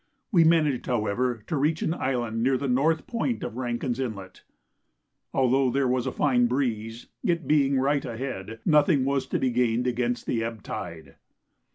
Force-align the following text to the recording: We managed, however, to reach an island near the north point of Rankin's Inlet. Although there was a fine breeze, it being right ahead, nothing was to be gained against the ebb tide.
We 0.31 0.43
managed, 0.43 0.87
however, 0.87 1.43
to 1.45 1.55
reach 1.55 1.83
an 1.83 1.93
island 1.93 2.41
near 2.41 2.57
the 2.57 2.67
north 2.67 3.05
point 3.05 3.43
of 3.43 3.55
Rankin's 3.55 3.99
Inlet. 3.99 4.41
Although 5.31 5.69
there 5.69 5.87
was 5.87 6.07
a 6.07 6.11
fine 6.11 6.47
breeze, 6.47 7.05
it 7.23 7.47
being 7.47 7.77
right 7.77 8.03
ahead, 8.03 8.61
nothing 8.65 9.05
was 9.05 9.27
to 9.27 9.37
be 9.37 9.51
gained 9.51 9.85
against 9.85 10.25
the 10.25 10.43
ebb 10.43 10.63
tide. 10.63 11.17